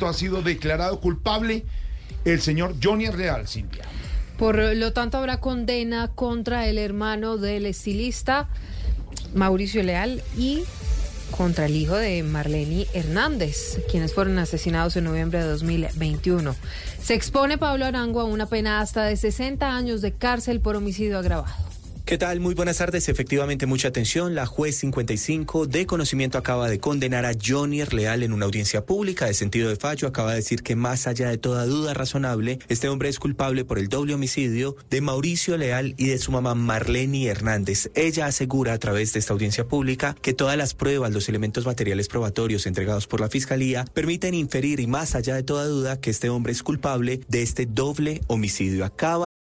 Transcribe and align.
Ha 0.00 0.12
sido 0.12 0.42
declarado 0.42 1.00
culpable 1.00 1.64
el 2.24 2.40
señor 2.40 2.74
Johnny 2.82 3.08
Real, 3.08 3.46
Silvia. 3.48 3.84
Por 4.38 4.56
lo 4.56 4.92
tanto, 4.92 5.18
habrá 5.18 5.38
condena 5.38 6.08
contra 6.08 6.66
el 6.66 6.78
hermano 6.78 7.36
del 7.36 7.66
estilista 7.66 8.48
Mauricio 9.34 9.82
Leal 9.82 10.22
y 10.36 10.64
contra 11.30 11.66
el 11.66 11.76
hijo 11.76 11.94
de 11.94 12.22
Marlene 12.22 12.86
Hernández, 12.92 13.80
quienes 13.90 14.14
fueron 14.14 14.38
asesinados 14.38 14.96
en 14.96 15.04
noviembre 15.04 15.40
de 15.40 15.46
2021. 15.46 16.56
Se 17.02 17.14
expone 17.14 17.58
Pablo 17.58 17.84
Arango 17.84 18.20
a 18.20 18.24
una 18.24 18.46
pena 18.46 18.80
hasta 18.80 19.04
de 19.04 19.16
60 19.16 19.74
años 19.74 20.00
de 20.00 20.12
cárcel 20.12 20.60
por 20.60 20.76
homicidio 20.76 21.18
agravado. 21.18 21.69
¿Qué 22.10 22.18
tal? 22.18 22.40
Muy 22.40 22.54
buenas 22.56 22.78
tardes. 22.78 23.08
Efectivamente, 23.08 23.66
mucha 23.66 23.86
atención. 23.86 24.34
La 24.34 24.44
juez 24.44 24.74
55 24.78 25.66
de 25.66 25.86
conocimiento 25.86 26.38
acaba 26.38 26.68
de 26.68 26.80
condenar 26.80 27.24
a 27.24 27.34
Johnny 27.40 27.84
Leal 27.84 28.24
en 28.24 28.32
una 28.32 28.46
audiencia 28.46 28.84
pública 28.84 29.26
de 29.26 29.34
sentido 29.34 29.68
de 29.68 29.76
fallo. 29.76 30.08
Acaba 30.08 30.30
de 30.30 30.38
decir 30.38 30.64
que 30.64 30.74
más 30.74 31.06
allá 31.06 31.28
de 31.28 31.38
toda 31.38 31.66
duda 31.66 31.94
razonable, 31.94 32.58
este 32.68 32.88
hombre 32.88 33.10
es 33.10 33.20
culpable 33.20 33.64
por 33.64 33.78
el 33.78 33.88
doble 33.88 34.14
homicidio 34.14 34.74
de 34.90 35.00
Mauricio 35.00 35.56
Leal 35.56 35.94
y 35.98 36.08
de 36.08 36.18
su 36.18 36.32
mamá 36.32 36.56
Marlene 36.56 37.26
Hernández. 37.26 37.92
Ella 37.94 38.26
asegura 38.26 38.72
a 38.72 38.78
través 38.78 39.12
de 39.12 39.20
esta 39.20 39.32
audiencia 39.32 39.68
pública 39.68 40.16
que 40.20 40.34
todas 40.34 40.56
las 40.56 40.74
pruebas, 40.74 41.12
los 41.12 41.28
elementos 41.28 41.64
materiales 41.64 42.08
probatorios 42.08 42.66
entregados 42.66 43.06
por 43.06 43.20
la 43.20 43.28
Fiscalía 43.28 43.84
permiten 43.84 44.34
inferir 44.34 44.80
y 44.80 44.88
más 44.88 45.14
allá 45.14 45.36
de 45.36 45.44
toda 45.44 45.64
duda 45.66 46.00
que 46.00 46.10
este 46.10 46.28
hombre 46.28 46.50
es 46.50 46.64
culpable 46.64 47.20
de 47.28 47.42
este 47.42 47.66
doble 47.66 48.20
homicidio. 48.26 48.84
Acaba 48.84 49.29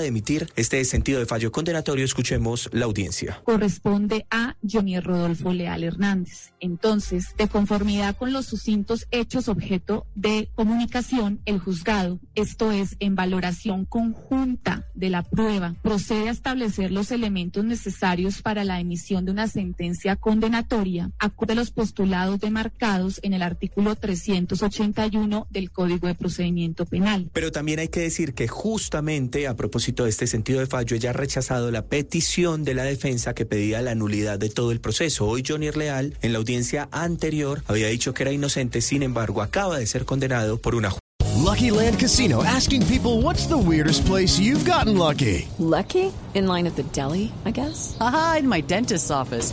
De 0.00 0.08
emitir 0.08 0.48
este 0.56 0.84
sentido 0.84 1.20
de 1.20 1.26
fallo 1.26 1.52
condenatorio, 1.52 2.04
escuchemos 2.04 2.68
la 2.72 2.86
audiencia. 2.86 3.40
Corresponde 3.44 4.26
a 4.28 4.56
Johnny 4.68 4.98
Rodolfo 4.98 5.52
Leal 5.52 5.84
Hernández. 5.84 6.52
Entonces, 6.58 7.26
de 7.38 7.46
conformidad 7.46 8.16
con 8.16 8.32
los 8.32 8.46
sucintos 8.46 9.06
hechos 9.12 9.46
objeto 9.46 10.04
de 10.16 10.50
comunicación, 10.56 11.40
el 11.44 11.60
juzgado, 11.60 12.18
esto 12.34 12.72
es, 12.72 12.96
en 12.98 13.14
valoración 13.14 13.84
conjunta 13.84 14.84
de 14.94 15.10
la 15.10 15.22
prueba, 15.22 15.76
procede 15.80 16.28
a 16.28 16.32
establecer 16.32 16.90
los 16.90 17.12
elementos 17.12 17.64
necesarios 17.64 18.42
para 18.42 18.64
la 18.64 18.80
emisión 18.80 19.24
de 19.24 19.30
una 19.30 19.46
sentencia 19.46 20.16
condenatoria, 20.16 21.12
acorde 21.20 21.52
a 21.52 21.56
los 21.56 21.70
postulados 21.70 22.40
demarcados 22.40 23.20
en 23.22 23.32
el 23.32 23.42
artículo 23.42 23.94
381 23.94 25.46
del 25.50 25.70
Código 25.70 26.08
de 26.08 26.16
Procedimiento 26.16 26.84
Penal. 26.84 27.30
Pero 27.32 27.52
también 27.52 27.78
hay 27.78 27.88
que 27.88 28.00
decir 28.00 28.34
que 28.34 28.48
justamente 28.48 29.46
a 29.46 29.54
propósito 29.54 29.83
de 29.92 30.08
este 30.08 30.26
sentido 30.26 30.60
de 30.60 30.66
fallo, 30.66 30.96
ella 30.96 31.10
ha 31.10 31.12
rechazado 31.12 31.70
la 31.70 31.82
petición 31.82 32.64
de 32.64 32.74
la 32.74 32.84
defensa 32.84 33.34
que 33.34 33.44
pedía 33.44 33.82
la 33.82 33.94
nulidad 33.94 34.38
de 34.38 34.48
todo 34.48 34.72
el 34.72 34.80
proceso. 34.80 35.26
Hoy 35.26 35.44
Johnny 35.46 35.70
Leal, 35.70 36.16
en 36.22 36.32
la 36.32 36.38
audiencia 36.38 36.88
anterior, 36.90 37.62
había 37.66 37.88
dicho 37.88 38.14
que 38.14 38.22
era 38.22 38.32
inocente, 38.32 38.80
sin 38.80 39.02
embargo, 39.02 39.42
acaba 39.42 39.78
de 39.78 39.86
ser 39.86 40.04
condenado 40.04 40.58
por 40.58 40.74
una 40.74 40.94
Lucky 41.36 41.70
Land 41.70 41.98
Casino 41.98 42.42
asking 42.42 42.86
people 42.86 43.20
what's 43.20 43.46
the 43.46 43.58
weirdest 43.58 44.06
place 44.06 44.38
you've 44.38 44.64
gotten 44.64 44.96
lucky. 44.96 45.46
Lucky? 45.58 46.12
In 46.34 46.46
line 46.46 46.66
at 46.66 46.76
the 46.76 46.84
deli, 46.84 47.32
I 47.44 47.50
guess. 47.50 47.96
Aha, 48.00 48.36
in 48.38 48.48
my 48.48 48.62
dentist's 48.62 49.10
office. 49.10 49.52